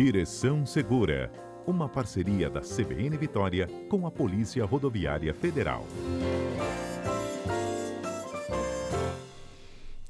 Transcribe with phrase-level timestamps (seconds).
[0.00, 1.28] Direção Segura,
[1.66, 5.84] uma parceria da CBN Vitória com a Polícia Rodoviária Federal.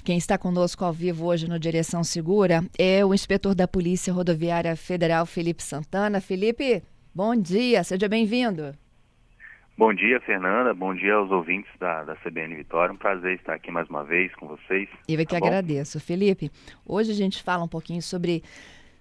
[0.04, 4.76] Quem está conosco ao vivo hoje no Direção Segura é o inspetor da Polícia Rodoviária
[4.76, 6.20] Federal, Felipe Santana.
[6.20, 6.82] Felipe,
[7.14, 8.74] bom dia, seja bem-vindo.
[9.78, 10.74] Bom dia, Fernanda.
[10.74, 12.92] Bom dia aos ouvintes da, da CBN Vitória.
[12.92, 14.86] Um prazer estar aqui mais uma vez com vocês.
[15.08, 15.98] Eu é que tá agradeço.
[15.98, 16.50] Felipe,
[16.84, 18.42] hoje a gente fala um pouquinho sobre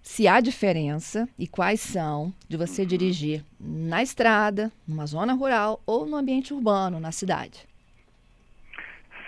[0.07, 2.87] se há diferença e quais são de você uhum.
[2.87, 7.67] dirigir na estrada, numa zona rural ou no ambiente urbano, na cidade.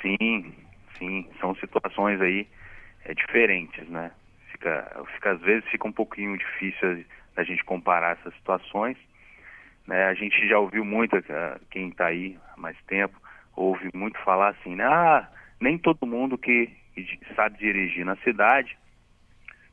[0.02, 0.56] Sim,
[0.98, 2.48] sim, são situações aí
[3.04, 4.10] é, diferentes, né?
[4.52, 8.98] Fica, fica, às vezes fica um pouquinho difícil a gente comparar essas situações.
[9.86, 10.06] Né?
[10.06, 13.20] A gente já ouviu muito, eh, quem está aí há mais tempo,
[13.54, 14.86] ouve muito falar assim, né?
[14.86, 16.70] ah, nem todo mundo que
[17.36, 18.78] sabe dirigir na cidade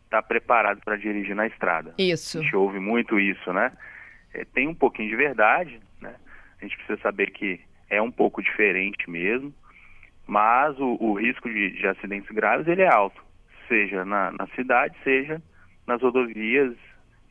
[0.07, 1.95] está preparado para dirigir na estrada.
[1.99, 2.39] Isso.
[2.39, 3.73] A gente ouve muito isso, né?
[4.33, 6.15] É, tem um pouquinho de verdade, né?
[6.61, 9.53] A gente precisa saber que é um pouco diferente mesmo,
[10.27, 13.23] mas o, o risco de, de, acidentes graves ele é alto,
[13.69, 15.41] seja na, na, cidade, seja
[15.87, 16.75] nas rodovias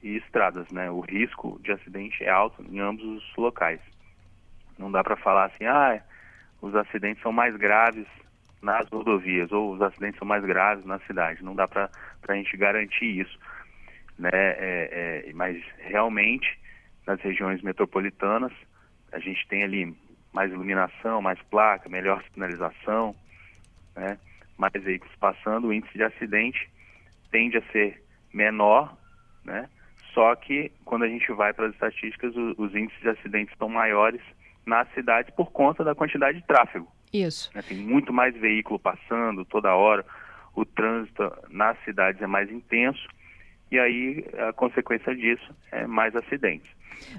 [0.03, 0.89] e estradas, né?
[0.91, 3.81] O risco de acidente é alto em ambos os locais.
[4.77, 6.01] Não dá para falar assim, ah,
[6.61, 8.07] os acidentes são mais graves
[8.65, 11.43] nas rodovias ou os acidentes são mais graves na cidade.
[11.43, 11.89] Não dá para
[12.27, 13.39] a gente garantir isso,
[14.17, 14.29] né?
[14.33, 16.59] É, é, mas realmente
[17.05, 18.51] nas regiões metropolitanas
[19.11, 19.95] a gente tem ali
[20.33, 23.15] mais iluminação, mais placa, melhor sinalização,
[23.95, 24.17] né?
[24.57, 26.69] mais veículos passando, o índice de acidente
[27.31, 28.97] tende a ser menor,
[29.43, 29.69] né?
[30.13, 33.69] Só que quando a gente vai para as estatísticas, os, os índices de acidentes estão
[33.69, 34.21] maiores
[34.65, 36.94] nas cidades por conta da quantidade de tráfego.
[37.23, 37.51] Isso.
[37.53, 37.61] Né?
[37.61, 40.05] Tem muito mais veículo passando toda hora,
[40.55, 43.07] o trânsito nas cidades é mais intenso
[43.71, 46.69] e aí a consequência disso é mais acidentes.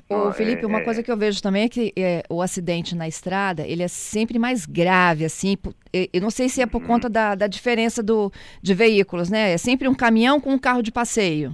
[0.08, 0.84] Ô, Felipe, é, uma é...
[0.84, 4.38] coisa que eu vejo também é que é, o acidente na estrada, ele é sempre
[4.38, 5.56] mais grave, assim,
[5.92, 6.86] eu não sei se é por uhum.
[6.86, 8.32] conta da, da diferença do,
[8.62, 9.52] de veículos, né?
[9.52, 11.52] É sempre um caminhão com um carro de passeio.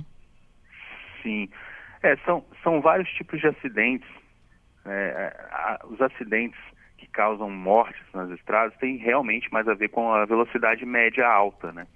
[1.22, 1.48] Sim,
[2.02, 4.08] é, são, são vários tipos de acidentes.
[4.84, 6.58] É, a, os acidentes
[7.12, 11.86] causam mortes nas estradas têm realmente mais a ver com a velocidade média alta, né?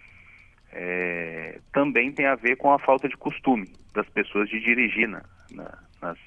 [0.72, 5.22] É, também tem a ver com a falta de costume das pessoas de dirigir na,
[5.50, 6.18] na, nas,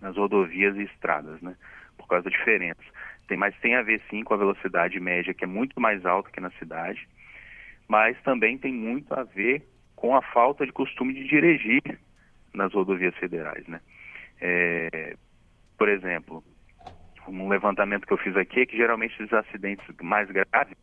[0.00, 1.54] nas rodovias e estradas, né?
[1.96, 2.82] Por causa da diferença.
[3.28, 6.30] Tem, mas tem a ver sim com a velocidade média, que é muito mais alta
[6.30, 7.06] que na cidade,
[7.86, 11.82] mas também tem muito a ver com a falta de costume de dirigir
[12.54, 13.80] nas rodovias federais, né?
[14.40, 15.16] É,
[15.78, 16.42] por exemplo,
[17.28, 20.76] um levantamento que eu fiz aqui é que geralmente os acidentes mais graves,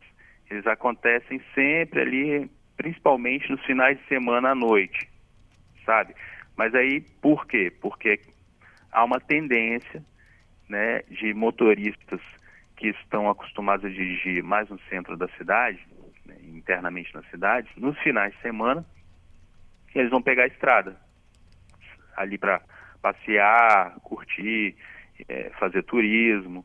[0.50, 5.08] eles acontecem sempre ali, principalmente nos finais de semana à noite,
[5.84, 6.14] sabe?
[6.56, 7.72] Mas aí, por quê?
[7.80, 8.20] Porque
[8.90, 10.02] há uma tendência
[10.68, 12.20] né, de motoristas
[12.76, 15.78] que estão acostumados a dirigir mais no centro da cidade,
[16.24, 18.84] né, internamente na cidade, nos finais de semana,
[19.94, 20.96] eles vão pegar a estrada
[22.16, 22.60] ali para
[23.00, 24.76] passear, curtir,
[25.28, 26.64] é, fazer turismo,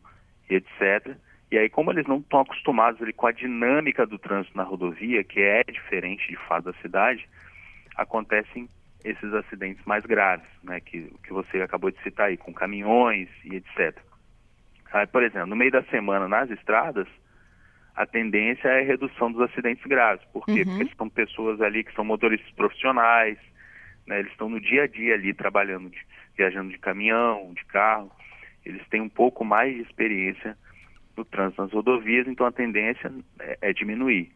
[0.49, 1.15] etc.
[1.51, 5.23] E aí, como eles não estão acostumados ali com a dinâmica do trânsito na rodovia,
[5.23, 7.27] que é diferente de fato da cidade,
[7.95, 8.67] acontecem
[9.03, 13.55] esses acidentes mais graves, né, que, que você acabou de citar aí, com caminhões e
[13.55, 13.97] etc.
[14.91, 17.07] Aí, por exemplo, no meio da semana nas estradas,
[17.95, 20.25] a tendência é a redução dos acidentes graves.
[20.33, 20.63] Por quê?
[20.65, 20.79] Uhum.
[20.79, 23.37] Porque são pessoas ali que são motoristas profissionais,
[24.07, 25.97] né, eles estão no dia a dia ali trabalhando, de,
[26.35, 28.11] viajando de caminhão, de carro,
[28.65, 30.57] eles têm um pouco mais de experiência
[31.15, 34.31] no trânsito nas rodovias, então a tendência é, é diminuir.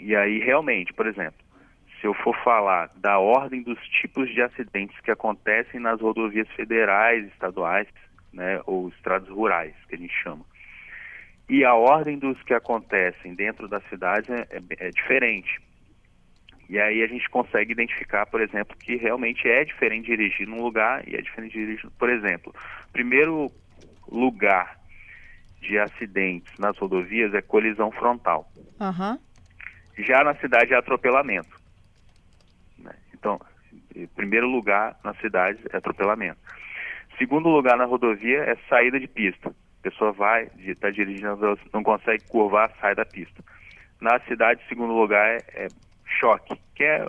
[0.00, 1.38] E aí, realmente, por exemplo,
[2.00, 7.26] se eu for falar da ordem dos tipos de acidentes que acontecem nas rodovias federais,
[7.26, 7.88] estaduais,
[8.32, 10.44] né, ou estradas rurais, que a gente chama,
[11.48, 15.60] e a ordem dos que acontecem dentro da cidade é, é, é diferente.
[16.68, 21.06] E aí a gente consegue identificar, por exemplo, que realmente é diferente dirigir num lugar
[21.08, 22.54] e é diferente dirigir, por exemplo,
[22.92, 23.50] primeiro
[24.06, 24.78] lugar
[25.60, 28.50] de acidentes nas rodovias é colisão frontal.
[28.78, 29.18] Uhum.
[29.98, 31.58] Já na cidade é atropelamento.
[33.12, 33.40] Então,
[33.94, 36.38] em primeiro lugar na cidade é atropelamento.
[37.16, 39.48] Segundo lugar na rodovia é saída de pista.
[39.48, 43.42] A pessoa vai, está dirigindo, não consegue curvar, sai da pista.
[44.00, 45.68] Na cidade, segundo lugar é, é
[46.18, 47.06] choque, que é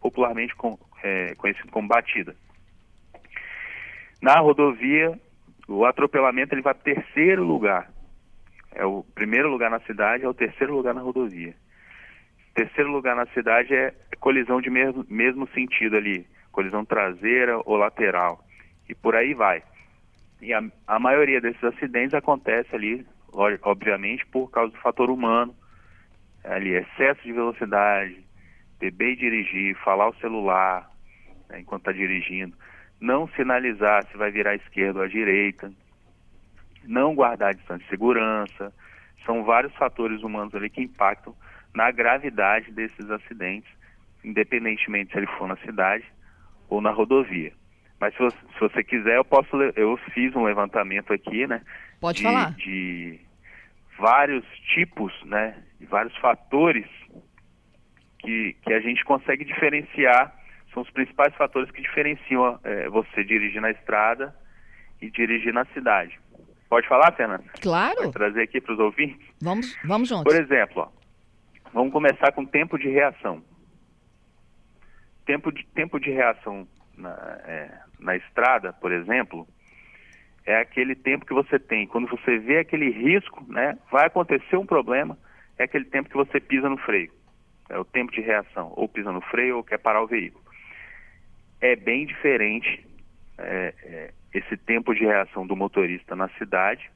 [0.00, 2.34] popularmente com, é, conhecido como batida.
[4.20, 5.18] Na rodovia,
[5.68, 7.90] o atropelamento ele vai para terceiro lugar.
[8.74, 11.54] É o primeiro lugar na cidade, é o terceiro lugar na rodovia.
[12.54, 18.44] Terceiro lugar na cidade é colisão de mesmo, mesmo sentido ali, colisão traseira ou lateral.
[18.88, 19.62] E por aí vai.
[20.40, 23.06] E a, a maioria desses acidentes acontece ali,
[23.62, 25.54] obviamente, por causa do fator humano.
[26.44, 28.22] Ali, excesso de velocidade,
[28.82, 30.90] beber e dirigir, falar o celular
[31.48, 32.56] né, enquanto está dirigindo,
[33.00, 35.72] não sinalizar se vai virar à esquerda ou à direita,
[36.82, 38.72] não guardar a distância de segurança.
[39.24, 41.32] São vários fatores humanos ali que impactam
[41.72, 43.70] na gravidade desses acidentes,
[44.24, 46.04] independentemente se ele for na cidade
[46.68, 47.52] ou na rodovia.
[48.00, 49.56] Mas se você, se você quiser, eu posso.
[49.76, 51.62] Eu fiz um levantamento aqui, né?
[52.00, 52.50] Pode de, falar.
[52.54, 53.20] De
[53.96, 54.44] vários
[54.74, 55.62] tipos, né?
[55.78, 56.86] De vários fatores
[58.22, 60.34] que, que a gente consegue diferenciar.
[60.72, 64.34] São os principais fatores que diferenciam é, você dirigir na estrada
[65.00, 66.18] e dirigir na cidade.
[66.68, 67.44] Pode falar, Fernanda?
[67.60, 67.96] Claro.
[67.96, 69.18] Pode trazer aqui para os ouvintes?
[69.42, 70.24] Vamos, vamos juntos.
[70.24, 71.02] Por exemplo, ó,
[71.72, 73.42] Vamos começar com tempo de reação.
[75.24, 77.10] Tempo de, tempo de reação na,
[77.46, 79.48] é, na estrada, por exemplo,
[80.44, 81.86] é aquele tempo que você tem.
[81.86, 85.16] Quando você vê aquele risco, né, vai acontecer um problema,
[85.58, 87.10] é aquele tempo que você pisa no freio.
[87.72, 88.72] É o tempo de reação.
[88.76, 90.44] Ou pisa no freio ou quer parar o veículo.
[91.60, 92.86] É bem diferente
[93.38, 96.90] é, é, esse tempo de reação do motorista na cidade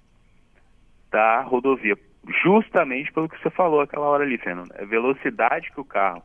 [1.11, 1.96] da rodovia
[2.43, 4.73] justamente pelo que você falou aquela hora ali, Fernando.
[4.78, 6.23] A velocidade que o carro,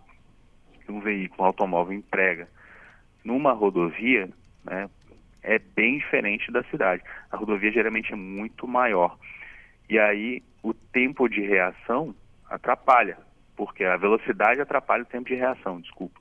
[0.84, 2.50] que um veículo, um automóvel emprega
[3.24, 4.30] numa rodovia,
[4.66, 4.90] né,
[5.44, 7.04] é bem diferente da cidade.
[7.32, 9.18] A rodovia geralmente é muito maior.
[9.90, 12.16] E aí o tempo de reação
[12.50, 13.18] atrapalha,
[13.62, 16.20] porque a velocidade atrapalha o tempo de reação, desculpa.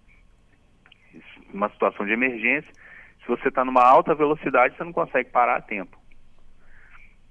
[1.55, 2.71] Numa situação de emergência,
[3.19, 5.99] se você está numa alta velocidade, você não consegue parar a tempo.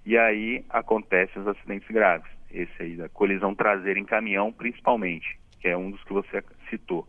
[0.03, 5.67] E aí acontecem os acidentes graves esse aí da colisão traseira em caminhão, principalmente, que
[5.67, 7.07] é um dos que você citou.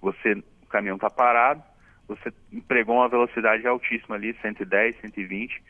[0.00, 1.62] Você, o caminhão está parado,
[2.08, 5.62] você empregou uma velocidade altíssima ali, 110, 120,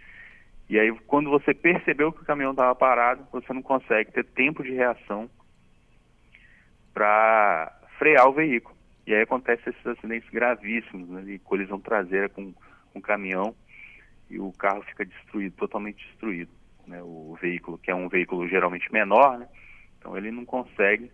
[0.71, 4.63] e aí quando você percebeu que o caminhão estava parado, você não consegue ter tempo
[4.63, 5.29] de reação
[7.01, 8.77] para frear o veículo.
[9.07, 12.53] E aí acontece esses acidentes gravíssimos, né, de colisão traseira com,
[12.95, 13.55] o caminhão,
[14.29, 16.51] e o carro fica destruído, totalmente destruído
[16.87, 19.49] né, o veículo, que é um veículo geralmente menor, né,
[19.99, 21.11] então ele não consegue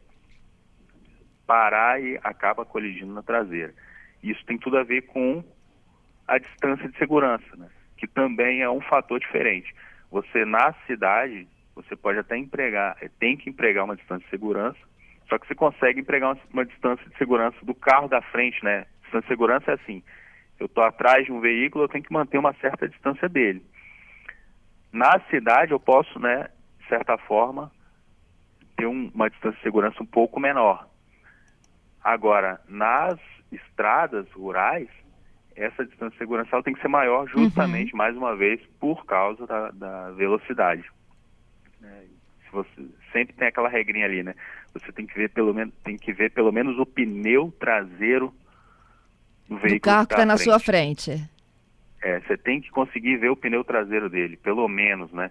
[1.47, 3.73] parar e acaba colidindo na traseira.
[4.21, 5.44] Isso tem tudo a ver com
[6.27, 9.73] a distância de segurança, né, que também é um fator diferente.
[10.11, 11.47] Você na cidade,
[11.77, 14.81] você pode até empregar, tem que empregar uma distância de segurança,
[15.28, 18.87] só que você consegue empregar uma, uma distância de segurança do carro da frente, né?
[19.02, 20.02] Distância de segurança é assim,
[20.58, 23.64] eu estou atrás de um veículo, eu tenho que manter uma certa distância dele.
[24.93, 26.49] Na cidade eu posso, né,
[26.81, 27.70] de certa forma,
[28.76, 30.88] ter um, uma distância de segurança um pouco menor.
[32.02, 33.19] Agora, nas
[33.50, 34.88] estradas rurais,
[35.55, 37.99] essa distância de segurança ela tem que ser maior justamente, uhum.
[37.99, 40.84] mais uma vez, por causa da, da velocidade.
[41.82, 42.05] É,
[42.44, 44.34] se você sempre tem aquela regrinha ali, né?
[44.81, 48.32] Você tem que ver pelo menos tem que ver pelo menos o pneu traseiro
[49.49, 51.12] do veículo do carro que está tá na sua frente.
[52.02, 55.31] É, você tem que conseguir ver o pneu traseiro dele, pelo menos, né?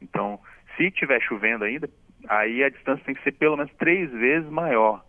[0.00, 0.40] Então,
[0.76, 1.88] se estiver chovendo ainda,
[2.28, 5.04] aí a distância tem que ser pelo menos três vezes maior,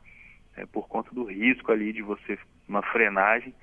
[0.55, 2.37] é, por conta do risco ali de você,
[2.67, 3.53] uma frenagem,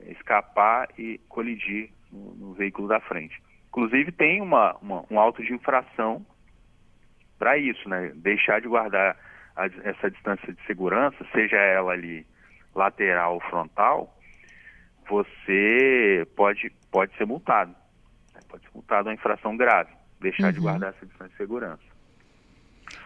[0.00, 3.40] é, escapar e colidir no, no, veículo da frente.
[3.68, 6.24] Inclusive tem uma, uma um auto de infração
[7.38, 8.12] para isso, né?
[8.14, 9.16] Deixar de guardar
[9.56, 12.26] a, essa distância de segurança, seja ela ali
[12.74, 14.16] lateral ou frontal,
[15.08, 17.74] você pode, pode ser multado.
[18.34, 18.40] Né?
[18.48, 19.90] Pode ser multado uma infração grave,
[20.20, 20.52] deixar uhum.
[20.52, 21.92] de guardar essa distância de segurança.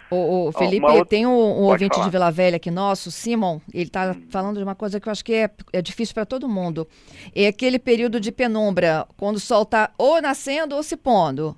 [0.08, 1.04] O, Felipe, outra...
[1.04, 2.04] tem um, um ouvinte falar.
[2.04, 4.22] de Vila Velha aqui nosso, Simon, ele está hum.
[4.30, 6.86] falando de uma coisa que eu acho que é, é difícil para todo mundo.
[7.34, 11.56] É aquele período de penumbra, quando o sol está ou nascendo ou se pondo.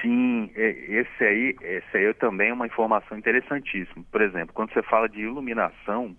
[0.00, 4.04] Sim, esse aí, esse aí é também uma informação interessantíssima.
[4.10, 6.16] Por exemplo, quando você fala de iluminação,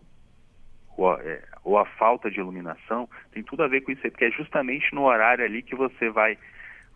[0.97, 4.09] ou a, é, ou a falta de iluminação, tem tudo a ver com isso aí,
[4.09, 6.37] porque é justamente no horário ali que você vai,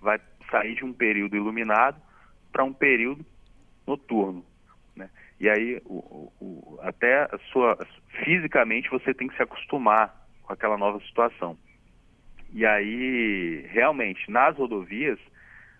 [0.01, 0.19] vai
[0.49, 2.01] sair de um período iluminado
[2.51, 3.25] para um período
[3.85, 4.43] noturno.
[4.95, 5.09] Né?
[5.39, 7.77] E aí, o, o, até sua,
[8.23, 11.57] fisicamente, você tem que se acostumar com aquela nova situação.
[12.53, 15.19] E aí, realmente, nas rodovias,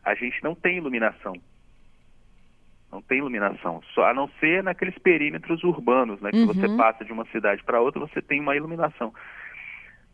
[0.03, 1.34] a gente não tem iluminação
[2.91, 6.48] não tem iluminação, só a não ser naqueles perímetros urbanos, né, que uhum.
[6.48, 9.13] você passa de uma cidade para outra, você tem uma iluminação.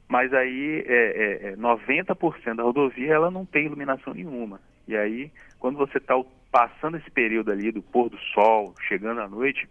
[0.08, 4.62] Mas aí é, é, 90% é, da rodovia ela não tem iluminação nenhuma.
[4.88, 6.13] E aí, quando você está
[6.50, 9.67] passando esse período ali do pôr do sol, chegando à noite,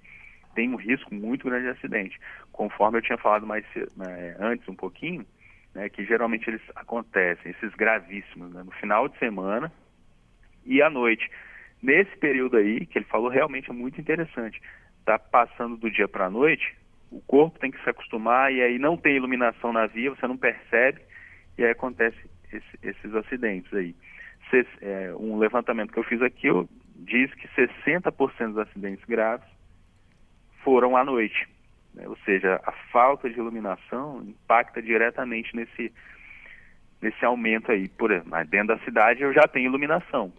[0.55, 2.19] tem um risco muito grande de acidente.
[2.53, 3.65] Conforme eu tinha falado mais
[3.97, 5.25] né, antes um pouquinho,
[5.75, 9.73] né, que geralmente eles acontecem, esses gravíssimos, né, no final de semana
[10.67, 11.31] e à noite.
[11.83, 14.61] Nesse período aí, que ele falou, realmente é muito interessante.
[15.01, 16.75] Está passando do dia para a noite,
[17.11, 20.37] o corpo tem que se acostumar e aí não tem iluminação na via, você não
[20.37, 21.01] percebe
[21.57, 22.19] e aí acontece
[22.53, 23.95] esse, esses acidentes aí.
[24.51, 29.47] Se, é, um levantamento que eu fiz aqui eu, diz que 60% dos acidentes graves
[30.63, 31.49] foram à noite.
[31.95, 32.09] Né?
[32.09, 35.93] Ou seja, a falta de iluminação impacta diretamente nesse,
[37.01, 37.89] nesse aumento aí.
[37.89, 40.33] Por, mas dentro da cidade eu já tenho iluminação.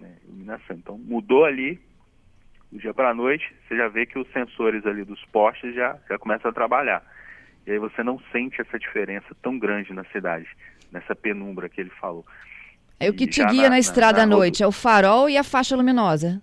[0.00, 0.16] Né?
[0.24, 0.76] iluminação.
[0.76, 1.80] Então mudou ali,
[2.70, 5.98] do dia para a noite, você já vê que os sensores ali dos postes já,
[6.08, 7.02] já começam a trabalhar.
[7.66, 10.48] E aí você não sente essa diferença tão grande na cidade,
[10.92, 12.24] nessa penumbra que ele falou.
[13.00, 15.44] É o que te guia na, na estrada à noite, é o farol e a
[15.44, 16.42] faixa luminosa.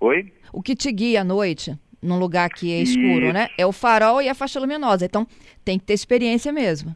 [0.00, 0.32] Oi?
[0.52, 3.32] O que te guia à noite, num lugar que é escuro, Isso.
[3.32, 3.48] né?
[3.56, 5.06] É o farol e a faixa luminosa.
[5.06, 5.26] Então,
[5.64, 6.94] tem que ter experiência mesmo.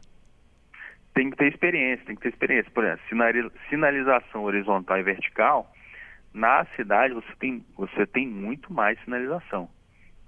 [1.19, 2.71] Tem que ter experiência, tem que ter experiência.
[2.71, 5.69] Por exemplo, sinalização horizontal e vertical,
[6.33, 9.69] na cidade você tem, você tem muito mais sinalização.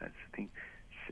[0.02, 0.12] Né?
[0.34, 0.50] Tem,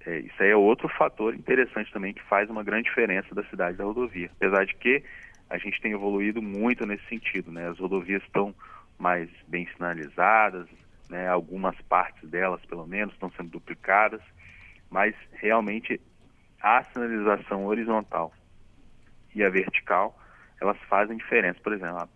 [0.05, 3.77] é, isso aí é outro fator interessante também que faz uma grande diferença da cidade
[3.77, 4.29] da rodovia.
[4.35, 5.01] Apesar de que
[5.49, 7.69] a gente tem evoluído muito nesse sentido, né?
[7.69, 8.53] As rodovias estão
[8.99, 10.67] mais bem sinalizadas,
[11.09, 11.29] né?
[11.29, 14.19] Algumas partes delas, pelo menos, estão sendo duplicadas,
[14.91, 16.01] mas realmente
[16.61, 18.33] a sinalização horizontal
[19.33, 20.17] e a vertical,
[20.61, 21.59] elas fazem diferença.
[21.61, 22.07] Por exemplo,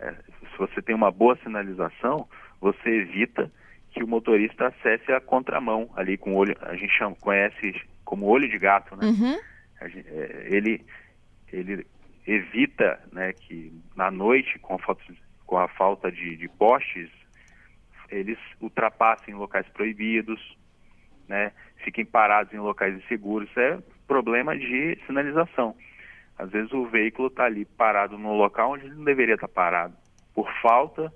[0.00, 2.28] é, se você tem uma boa sinalização,
[2.60, 3.50] você evita
[3.90, 8.26] que o motorista acesse a contramão ali com o olho, a gente chama, conhece como
[8.26, 9.06] olho de gato, né?
[9.06, 9.88] Uhum.
[9.88, 10.84] Gente, é, ele,
[11.52, 11.86] ele
[12.26, 15.02] evita né, que na noite, com a falta,
[15.46, 17.10] com a falta de, de postes,
[18.10, 20.56] eles ultrapassem locais proibidos,
[21.28, 23.48] né, fiquem parados em locais inseguros.
[23.50, 25.74] Isso é problema de sinalização.
[26.38, 29.54] Às vezes o veículo está ali parado no local onde ele não deveria estar tá
[29.54, 29.94] parado,
[30.34, 31.12] por falta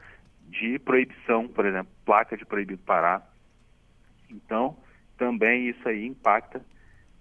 [0.49, 3.29] de proibição, por exemplo, placa de proibido parar.
[4.31, 4.77] Então,
[5.17, 6.61] também isso aí impacta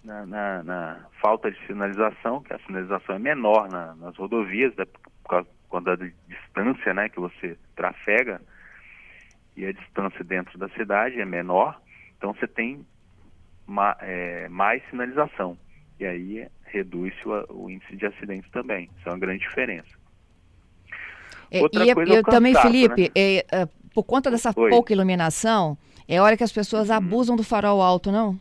[0.02, 4.84] na, na, na, falta de sinalização, que a sinalização é menor na, nas rodovias, né,
[5.22, 5.48] por causa,
[5.82, 5.94] da
[6.26, 8.40] distância né, que você trafega,
[9.56, 11.80] e a distância dentro da cidade é menor,
[12.16, 12.84] então você tem
[13.66, 15.56] ma, é, mais sinalização.
[15.98, 18.88] E aí reduz o, o, índice de acidentes também.
[18.98, 19.88] Isso é uma grande diferença.
[21.50, 23.08] É, Outra e coisa é eu também, Felipe, né?
[23.14, 24.70] é, é, por conta dessa Oi.
[24.70, 25.76] pouca iluminação,
[26.08, 26.96] é hora que as pessoas uhum.
[26.96, 28.38] abusam do farol alto, não?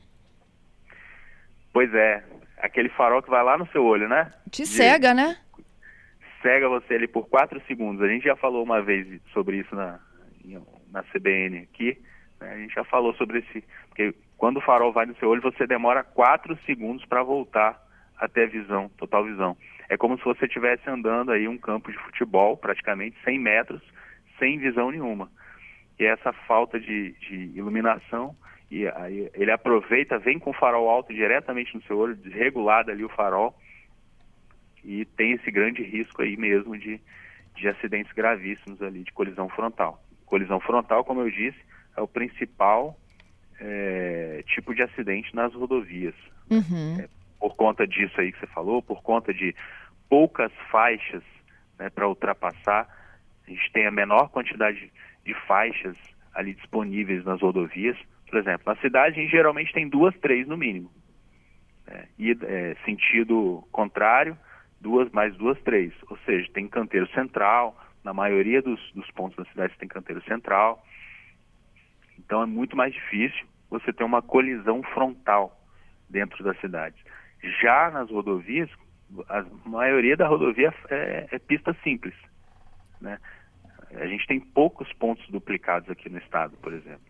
[1.74, 2.24] Pois é,
[2.58, 4.32] aquele farol que vai lá no seu olho, né?
[4.50, 4.68] Te De...
[4.68, 5.38] cega, né?
[6.42, 8.02] Cega você ali por quatro segundos.
[8.02, 10.00] A gente já falou uma vez sobre isso na,
[10.92, 11.98] na CBN aqui.
[12.40, 12.54] Né?
[12.54, 13.64] A gente já falou sobre esse.
[13.90, 17.80] Porque quando o farol vai no seu olho, você demora quatro segundos para voltar
[18.20, 19.58] até visão, total visão.
[19.88, 23.82] É como se você estivesse andando aí um campo de futebol, praticamente 100 metros,
[24.38, 25.30] sem visão nenhuma.
[26.00, 28.36] E essa falta de, de iluminação
[28.72, 33.04] e aí ele aproveita, vem com o farol alto diretamente no seu olho, desregulado ali
[33.04, 33.58] o farol,
[34.84, 37.02] e tem esse grande risco aí mesmo de,
[37.56, 40.02] de acidentes gravíssimos ali, de colisão frontal.
[40.26, 41.58] Colisão frontal, como eu disse,
[41.98, 42.98] é o principal
[43.60, 46.16] é, tipo de acidente nas rodovias.
[46.50, 47.00] Uhum.
[47.00, 47.10] É,
[47.40, 49.56] por conta disso aí que você falou, por conta de
[50.10, 51.24] poucas faixas
[51.78, 52.88] né, para ultrapassar,
[53.48, 54.92] a gente tem a menor quantidade
[55.26, 55.96] de faixas
[56.34, 60.92] ali disponíveis nas rodovias, por exemplo, na cidade geralmente tem duas, três no mínimo.
[61.88, 64.38] É, e é, sentido contrário,
[64.80, 65.92] duas mais duas, três.
[66.10, 70.84] Ou seja, tem canteiro central, na maioria dos, dos pontos da cidade tem canteiro central.
[72.18, 75.60] Então é muito mais difícil você ter uma colisão frontal
[76.10, 77.04] dentro da cidade.
[77.62, 78.70] Já nas rodovias,
[79.28, 82.16] a maioria da rodovia é, é pista simples.
[83.00, 83.18] Né?
[83.96, 87.02] A gente tem poucos pontos duplicados aqui no estado, por exemplo.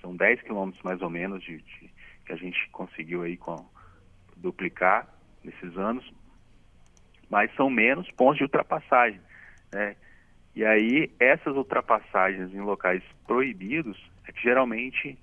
[0.00, 1.90] São 10 quilômetros mais ou menos de, de,
[2.26, 3.56] que a gente conseguiu aí com,
[4.36, 5.08] duplicar
[5.42, 6.08] nesses anos,
[7.30, 9.20] mas são menos pontos de ultrapassagem.
[9.72, 9.96] Né?
[10.54, 15.18] E aí essas ultrapassagens em locais proibidos é que geralmente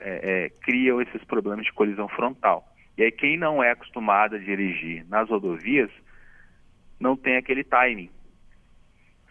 [0.00, 2.66] é, é, criam esses problemas de colisão frontal.
[2.96, 5.90] E aí quem não é acostumado a dirigir nas rodovias
[6.98, 8.10] não tem aquele timing.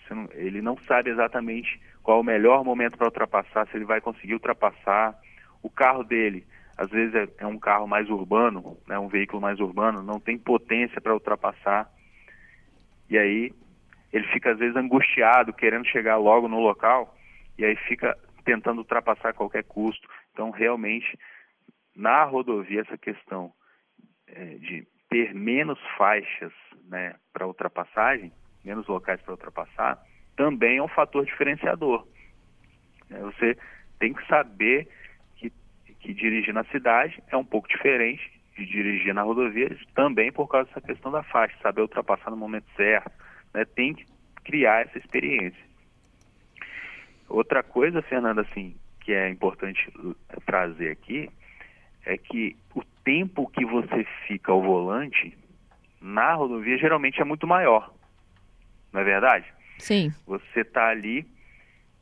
[0.09, 4.33] Não, ele não sabe exatamente qual o melhor momento para ultrapassar, se ele vai conseguir
[4.33, 5.19] ultrapassar.
[5.63, 6.45] O carro dele,
[6.77, 10.37] às vezes é, é um carro mais urbano, né, um veículo mais urbano, não tem
[10.37, 11.89] potência para ultrapassar.
[13.09, 13.51] E aí
[14.13, 17.17] ele fica às vezes angustiado, querendo chegar logo no local,
[17.57, 20.07] e aí fica tentando ultrapassar a qualquer custo.
[20.31, 21.17] Então, realmente,
[21.95, 23.53] na rodovia, essa questão
[24.27, 26.51] é, de ter menos faixas
[26.89, 28.31] né, para ultrapassagem,
[28.63, 29.99] menos locais para ultrapassar,
[30.35, 32.05] também é um fator diferenciador.
[33.09, 33.57] É, você
[33.99, 34.87] tem que saber
[35.35, 35.51] que,
[35.99, 40.67] que dirigir na cidade é um pouco diferente de dirigir na rodovia, também por causa
[40.67, 43.11] dessa questão da faixa, saber ultrapassar no momento certo.
[43.53, 44.05] Né, tem que
[44.43, 45.63] criar essa experiência.
[47.27, 49.91] Outra coisa, Fernanda, assim, que é importante
[50.45, 51.29] trazer aqui,
[52.05, 55.37] é que o tempo que você fica ao volante
[55.99, 57.93] na rodovia geralmente é muito maior.
[58.93, 59.45] Não é verdade?
[59.79, 60.13] Sim.
[60.25, 61.27] Você está ali,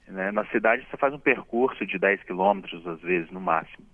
[0.08, 3.86] né, na cidade você faz um percurso de 10 quilômetros, às vezes, no máximo.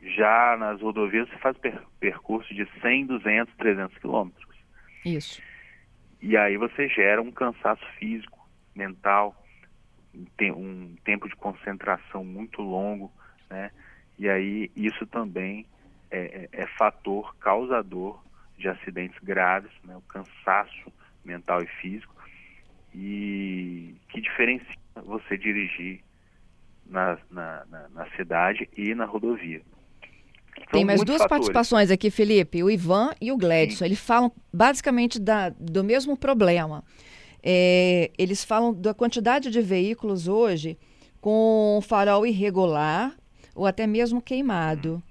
[0.00, 4.56] Já nas rodovias você faz per percurso de 100, 200, 300 quilômetros.
[5.04, 5.42] Isso.
[6.22, 8.38] E aí você gera um cansaço físico,
[8.74, 9.36] mental,
[10.40, 13.12] um tempo de concentração muito longo,
[13.48, 13.70] né?
[14.20, 15.64] E aí isso também
[16.10, 18.22] é, é, é fator causador
[18.58, 19.96] de acidentes graves, né?
[19.96, 20.92] o cansaço
[21.24, 22.14] mental e físico,
[22.94, 26.00] e que diferencia você dirigir
[26.84, 29.62] na, na, na, na cidade e na rodovia.
[30.70, 31.46] Tem mais duas fatores.
[31.46, 33.86] participações aqui, Felipe, o Ivan e o Gledson.
[33.86, 36.84] Eles falam basicamente da, do mesmo problema.
[37.42, 40.76] É, eles falam da quantidade de veículos hoje
[41.22, 43.16] com farol irregular
[43.60, 45.02] ou até mesmo queimado.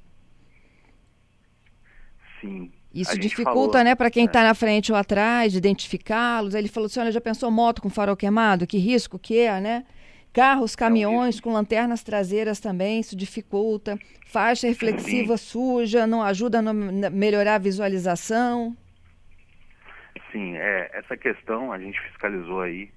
[2.41, 2.71] Sim.
[2.91, 4.45] Isso dificulta, falou, né, para quem está é.
[4.45, 6.55] na frente ou atrás, identificá-los.
[6.55, 8.65] Ele falou assim: olha, já pensou moto com farol queimado?
[8.65, 9.85] Que risco que é, né?
[10.33, 13.99] Carros, caminhões é um com lanternas traseiras também, isso dificulta.
[14.25, 15.43] Faixa reflexiva Sim.
[15.43, 18.75] suja, não ajuda a melhorar a visualização.
[20.31, 22.91] Sim, é, essa questão a gente fiscalizou aí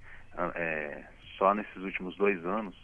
[0.55, 1.03] é,
[1.37, 2.75] só nesses últimos dois anos.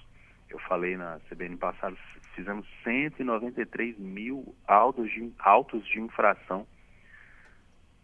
[0.51, 1.97] Eu falei na CBN passado,
[2.39, 6.65] fizemos 193 mil autos de, autos de infração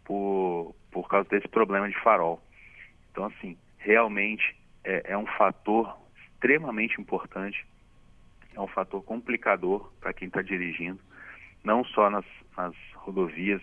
[0.03, 2.41] por, por causa desse problema de farol.
[3.11, 4.43] Então, assim, realmente
[4.83, 7.65] é, é um fator extremamente importante,
[8.53, 10.99] é um fator complicador para quem está dirigindo,
[11.63, 12.25] não só nas,
[12.57, 13.61] nas rodovias,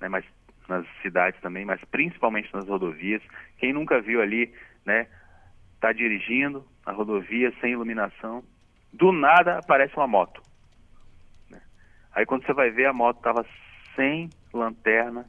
[0.00, 0.24] né, mas
[0.66, 3.20] nas cidades também, mas principalmente nas rodovias.
[3.58, 4.50] Quem nunca viu ali,
[4.86, 5.06] né,
[5.80, 8.42] tá dirigindo a rodovia sem iluminação,
[8.94, 10.40] do nada aparece uma moto.
[11.50, 11.60] Né?
[12.12, 13.44] Aí quando você vai ver a moto estava
[13.96, 15.28] sem lanterna,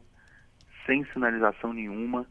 [0.86, 2.26] sem sinalização nenhuma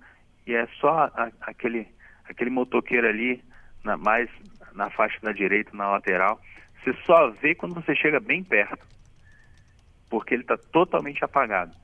[0.46, 1.88] e é só a, aquele
[2.24, 3.42] aquele motoqueiro ali,
[3.82, 4.30] na, mais
[4.72, 6.40] na faixa da direita, na lateral.
[6.82, 8.84] Você só vê quando você chega bem perto,
[10.08, 11.74] porque ele está totalmente apagado.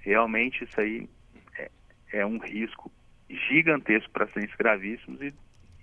[0.00, 1.08] Realmente isso aí
[1.56, 1.70] é,
[2.12, 2.90] é um risco
[3.28, 5.34] gigantesco para acidentes gravíssimos e,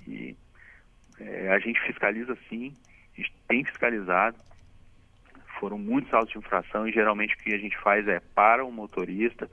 [0.08, 0.38] e
[1.20, 2.74] é, a gente fiscaliza sim,
[3.18, 4.38] a gente tem fiscalizado.
[5.60, 8.72] Foram muitos autos de infração e geralmente o que a gente faz é para o
[8.72, 9.50] motorista,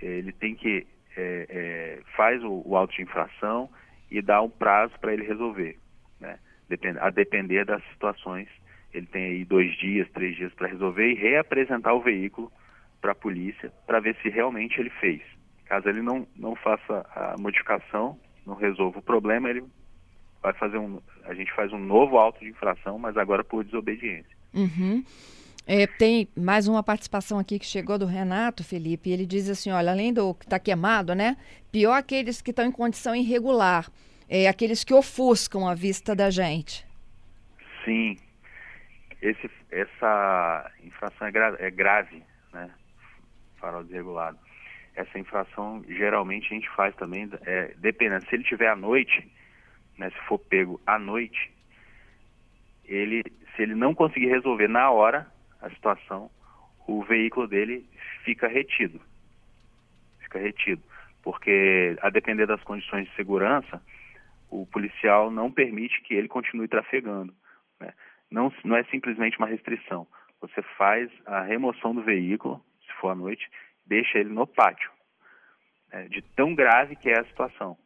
[0.00, 3.70] ele tem que é, é, faz o, o auto de infração
[4.10, 5.78] e dá um prazo para ele resolver,
[6.20, 6.38] né?
[7.00, 8.48] A depender das situações,
[8.92, 12.50] ele tem aí dois dias, três dias para resolver e reapresentar o veículo
[13.00, 15.20] para a polícia para ver se realmente ele fez.
[15.66, 19.64] Caso ele não, não faça a modificação, não resolva o problema, ele
[20.44, 24.36] vai fazer um, a gente faz um novo auto de infração, mas agora por desobediência.
[24.52, 25.02] Uhum.
[25.66, 29.08] É, tem mais uma participação aqui que chegou do Renato, Felipe.
[29.08, 31.38] Ele diz assim: olha, além do que está queimado, né?
[31.72, 33.90] Pior aqueles que estão em condição irregular,
[34.28, 36.86] é, aqueles que ofuscam a vista da gente.
[37.82, 38.18] Sim.
[39.22, 42.70] Esse, essa infração é, gra é grave, né?
[43.56, 44.36] Farol desregulado.
[44.94, 49.26] Essa infração geralmente a gente faz também, é, dependendo, se ele tiver à noite,
[49.98, 51.52] né, se for pego à noite,
[52.84, 53.22] ele,
[53.54, 55.26] se ele não conseguir resolver na hora,
[55.60, 56.30] a situação,
[56.86, 57.88] o veículo dele
[58.24, 59.00] fica retido.
[60.20, 60.82] Fica retido.
[61.22, 63.82] Porque, a depender das condições de segurança,
[64.50, 67.34] o policial não permite que ele continue trafegando.
[67.80, 67.92] Né?
[68.30, 70.06] Não, não é simplesmente uma restrição.
[70.40, 73.48] Você faz a remoção do veículo, se for à noite,
[73.86, 74.90] deixa ele no pátio.
[75.90, 76.08] Né?
[76.08, 77.78] De tão grave que é a situação.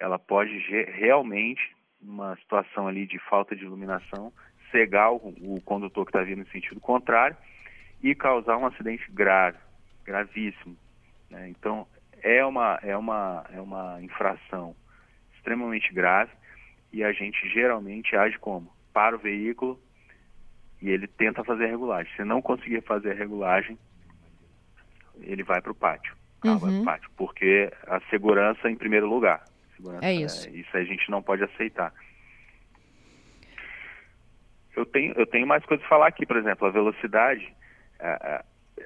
[0.00, 0.58] Ela pode
[0.92, 1.60] realmente,
[2.00, 4.32] numa situação ali de falta de iluminação,
[4.70, 7.36] cegar o, o condutor que está vindo no sentido contrário
[8.02, 9.58] e causar um acidente grave,
[10.04, 10.76] gravíssimo.
[11.30, 11.48] Né?
[11.48, 11.86] Então,
[12.22, 14.74] é uma, é, uma, é uma infração
[15.36, 16.30] extremamente grave
[16.92, 18.72] e a gente geralmente age como?
[18.92, 19.80] Para o veículo
[20.80, 22.12] e ele tenta fazer a regulagem.
[22.16, 23.78] Se não conseguir fazer a regulagem,
[25.20, 26.16] ele vai para o pátio.
[26.44, 26.58] Uhum.
[26.58, 29.42] vai pátio, porque a segurança em primeiro lugar.
[29.78, 30.48] Segurança, é isso.
[30.48, 31.92] É, isso a gente não pode aceitar.
[34.76, 37.54] eu tenho, eu tenho mais coisas a falar aqui, por exemplo, a velocidade,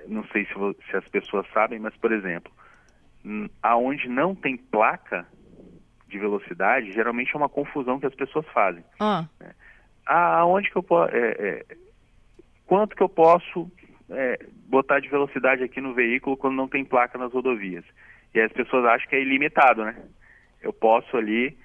[0.06, 0.52] não sei se,
[0.90, 2.52] se, as pessoas sabem, mas, por exemplo,
[3.62, 5.26] aonde não tem placa
[6.08, 8.84] de velocidade, geralmente é uma confusão que as pessoas fazem.
[9.00, 9.26] Ah.
[10.06, 11.14] Aonde que eu posso...
[11.14, 11.76] É, é,
[12.66, 13.70] quanto que eu posso
[14.10, 17.84] é, botar de velocidade aqui no veículo quando não tem placa nas rodovias?
[18.34, 19.96] E as pessoas acham que é ilimitado, né?
[20.62, 21.56] Eu posso ali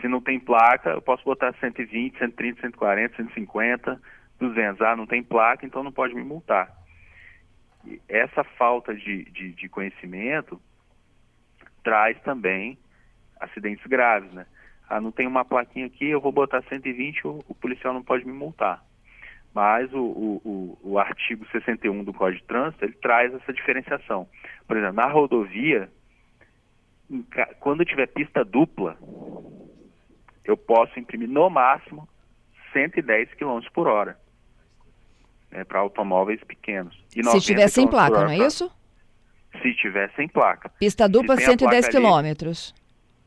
[0.00, 4.00] se não tem placa, eu posso botar 120, 130, 140, 150,
[4.38, 4.80] 200.
[4.80, 6.74] Ah, não tem placa, então não pode me multar.
[7.84, 10.60] E essa falta de, de, de conhecimento
[11.82, 12.78] traz também
[13.38, 14.46] acidentes graves, né?
[14.88, 18.26] Ah, não tem uma plaquinha aqui, eu vou botar 120, o, o policial não pode
[18.26, 18.82] me multar.
[19.54, 24.28] Mas o, o, o, o artigo 61 do Código de Trânsito, ele traz essa diferenciação.
[24.66, 25.90] Por exemplo, na rodovia,
[27.60, 28.96] quando tiver pista dupla,
[30.44, 32.08] eu posso imprimir no máximo
[32.72, 34.16] 110 km por hora
[35.50, 36.96] né, para automóveis pequenos.
[37.08, 38.70] Se tiver sem placa, não é isso?
[39.60, 40.68] Se tiver sem placa.
[40.78, 42.50] Pista dupla, 110 km.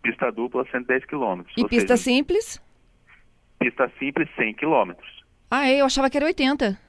[0.02, 1.44] Pista dupla, 110 km.
[1.58, 2.62] E pista seja, simples?
[3.60, 4.94] Pista simples, 100 km.
[5.52, 5.82] Ah, é?
[5.82, 6.80] eu achava que era 80.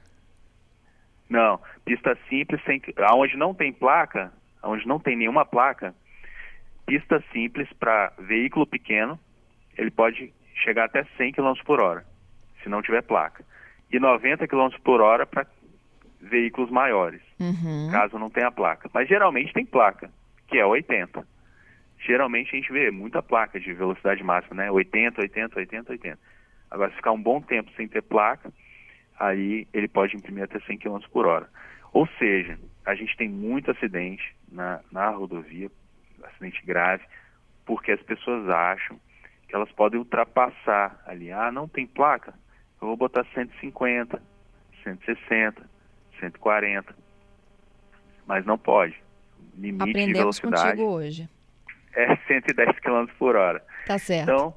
[1.29, 4.31] Não, pista simples, 100, aonde não tem placa,
[4.61, 5.93] aonde não tem nenhuma placa,
[6.85, 9.19] pista simples para veículo pequeno,
[9.77, 12.05] ele pode chegar até 100 km por hora,
[12.63, 13.43] se não tiver placa.
[13.91, 15.45] E 90 km por hora para
[16.19, 17.89] veículos maiores, uhum.
[17.91, 18.89] caso não tenha placa.
[18.93, 20.09] Mas geralmente tem placa,
[20.47, 21.25] que é 80.
[21.99, 24.71] Geralmente a gente vê muita placa de velocidade máxima, né?
[24.71, 26.19] 80, 80, 80, 80.
[26.69, 28.51] Agora, se ficar um bom tempo sem ter placa,
[29.19, 31.47] aí ele pode imprimir até 100 km por hora.
[31.93, 35.71] Ou seja, a gente tem muito acidente na, na rodovia,
[36.27, 37.03] acidente grave,
[37.65, 38.99] porque as pessoas acham
[39.47, 41.31] que elas podem ultrapassar ali.
[41.31, 42.33] Ah, não tem placa?
[42.81, 44.21] Eu vou botar 150,
[44.83, 45.69] 160,
[46.19, 46.95] 140.
[48.27, 48.95] Mas não pode.
[49.57, 50.63] Limite Aprendemos de velocidade.
[50.63, 51.29] contigo hoje.
[51.93, 53.63] É 110 km por hora.
[53.85, 54.23] Tá certo.
[54.23, 54.53] Então,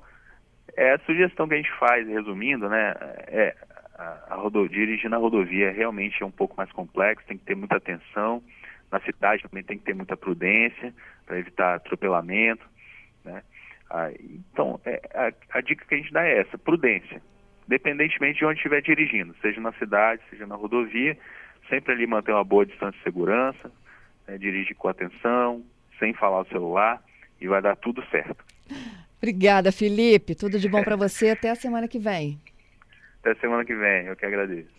[0.76, 2.94] é a sugestão que a gente faz, resumindo, né?
[3.28, 3.56] É,
[3.96, 7.54] a, a rodo, dirigir na rodovia realmente é um pouco mais complexo, tem que ter
[7.54, 8.42] muita atenção.
[8.90, 10.94] Na cidade também tem que ter muita prudência
[11.28, 12.64] para evitar atropelamento,
[13.22, 13.42] né?
[13.90, 17.22] Ah, então, é, a, a, dica que a gente dá é essa, prudência.
[17.66, 21.16] Independentemente de onde estiver dirigindo, seja na cidade, seja na rodovia,
[21.68, 23.70] sempre ali manter uma boa distância de segurança,
[24.26, 25.62] né, dirige com atenção,
[25.98, 27.02] sem falar o celular,
[27.40, 28.42] e vai dar tudo certo.
[29.18, 30.34] Obrigada, Felipe.
[30.34, 31.30] Tudo de bom para você.
[31.30, 32.40] Até a semana que vem.
[33.20, 34.06] Até a semana que vem.
[34.06, 34.70] Eu que agradeço.